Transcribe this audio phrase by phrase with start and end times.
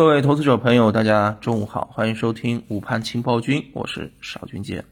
[0.00, 4.82] 各位投资者朋友，大家中午好，欢迎收听午盘情报君，我是邵军杰。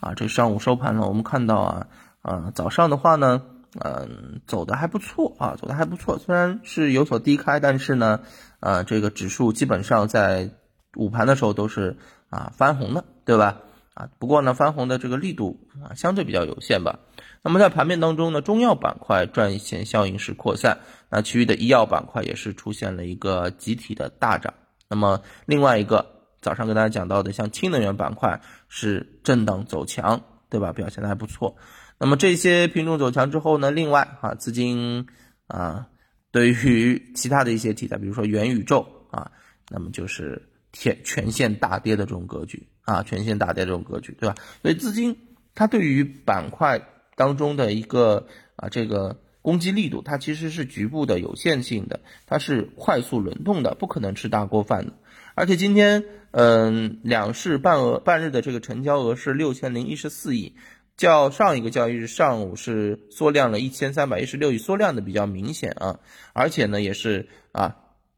[0.00, 1.86] 啊，这上午收盘了，我们看到啊，
[2.20, 3.40] 呃，早上的话呢，
[3.82, 8.20] 嗯，走的还不错啊，走的还不错，虽然是有所低开，但是呢，
[8.60, 10.50] 呃，这个指数基本上在
[10.94, 11.96] 午盘的时候都是
[12.28, 13.56] 啊翻红的，对吧？
[13.94, 17.00] 啊，不过呢，翻红的这个力度啊相对比较有限吧。
[17.42, 20.80] 那么在盘面当中呢，中药板块赚钱效应是扩散，
[21.10, 24.54] 那其余的医药板块也是出现了一个集体的大涨。
[24.88, 30.72] 那么另外一个早上跟大家讲到的，像氢能源板块是震荡走强，对吧？
[30.72, 31.56] 表现的还不错。
[31.98, 35.06] 那么这些品种走强之后呢，另外啊，资金
[35.46, 35.88] 啊，
[36.30, 39.32] 对于其他的一些题材，比如说元宇宙啊，
[39.68, 42.66] 那么就是全全线大跌的这种格局。
[42.82, 44.34] 啊，全线大跌这种格局，对吧？
[44.62, 45.16] 所以资金
[45.54, 54.92] 它对于板块当中的一个啊这个攻击力度，它其实是局部的、有限性的，它是快速轮动的，不可能吃大锅饭的。
[55.36, 60.56] 而且今天，嗯，两市半额半日的这个成交额是六千零一十四亿，
[60.96, 66.00] 较上一个交易日上午是缩量了一千三百一十六亿，缩量的比较明显啊。
[66.32, 67.76] 而且呢，也是啊，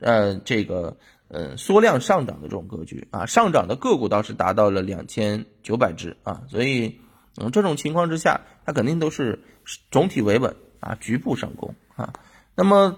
[0.00, 0.96] 呃，这个。
[1.36, 7.00] 嗯，缩量上涨的这种格局啊，上涨的个股倒是达到了两千九百只啊，所以
[7.36, 9.42] 嗯，这种情况之下，它肯定都是
[9.90, 12.12] 总体维稳啊，局部上攻啊。
[12.54, 12.96] 那么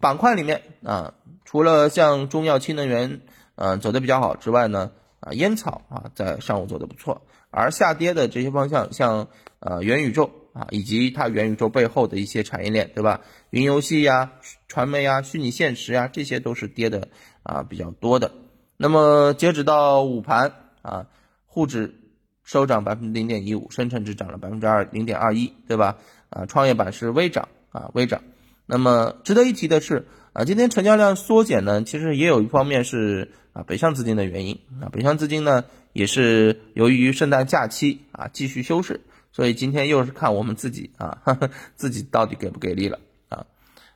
[0.00, 3.20] 板块里面啊，除了像中药、氢能源
[3.54, 9.28] 嗯走的比较好之外呢，啊烟草啊在上午走的不错，而下跌的这些方向，像
[9.60, 10.32] 呃元宇宙。
[10.52, 13.20] 啊，以及它元宇宙背后的一些产业链，对吧？
[13.50, 14.32] 云游戏呀、
[14.66, 17.08] 传媒呀、虚拟现实呀，这些都是跌的
[17.42, 18.32] 啊比较多的。
[18.76, 20.52] 那么截止到午盘
[20.82, 21.06] 啊，
[21.46, 21.94] 沪指
[22.42, 25.98] 收涨百分之零点一五，深成指涨了百分之二零点二一，对吧？
[26.30, 28.22] 啊，创业板是微涨啊，微涨。
[28.66, 39.00] 那么值得一提的是啊，今天成交量缩减呢，其实也有一方面是啊北向资金的原因啊，北向资金呢也是由于圣诞假期啊继续休市。
[39.32, 41.22] 所以今天又是看我们自己啊，
[41.76, 42.98] 自己到底给不给力了
[43.28, 43.46] 啊？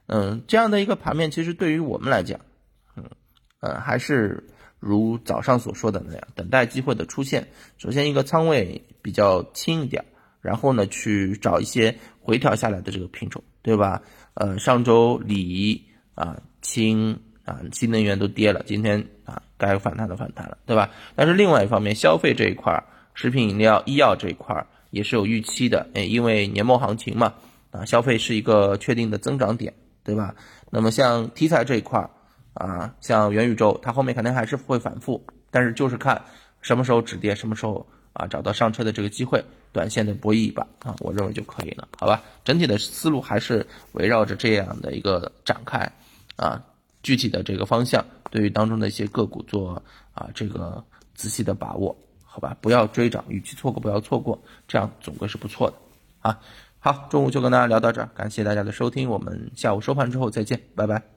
[0.07, 2.39] 嗯，这样的一个盘面，其实对于我们来讲，
[3.65, 4.45] 呃，还是
[4.79, 7.49] 如早上所说的那样，等待机会的出现。
[7.79, 10.05] 首先一个仓位比较轻一点，
[10.43, 14.03] 然后呢，去找一些回调下来的这个品种，对吧？
[14.35, 15.83] 呃，上周锂
[16.15, 20.91] 啊、氢啊、新能源都跌了，今天啊，该反弹的反弹了，对吧？
[21.15, 24.67] 但是另外一方面，消费这一块儿，食品饮料、医药这一块儿。
[24.91, 27.35] 也是有预期的，哎，因为年末行情嘛，
[27.73, 29.75] 啊，消费是一个确定的增长点，
[30.05, 30.37] 对吧？
[30.71, 32.11] 那么像题材这一块儿，
[32.55, 36.25] 啊，像元宇宙，它后面肯定还是会反复，但是就是看
[36.61, 42.23] 什么时候止跌，什么时候啊找到上车的这个机会，短线的博弈一把啊，我认为就可以了，好吧？
[42.45, 45.91] 整体的思路还是围绕着这样的一个展开，
[46.37, 46.63] 啊，
[47.03, 49.83] 具体的这个方向，对于当中的一些个股做
[50.15, 50.83] 啊这个
[51.15, 51.97] 仔细的把握。
[52.37, 54.37] 好吧，不要追涨，与其错过不要错过，
[54.67, 55.77] 这样总归是不错的
[56.19, 56.41] 啊。
[56.81, 61.14] 好，中午就跟大家聊到这儿，感谢大家的收听，我们下午收盘之后再见，拜拜。